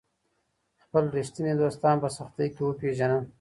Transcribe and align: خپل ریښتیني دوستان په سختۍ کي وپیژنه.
خپل 0.83 1.03
ریښتیني 1.17 1.53
دوستان 1.61 1.95
په 2.03 2.09
سختۍ 2.17 2.47
کي 2.53 2.61
وپیژنه. 2.63 3.17